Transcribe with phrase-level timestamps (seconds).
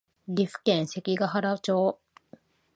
[0.27, 1.99] 岐阜県関ケ原町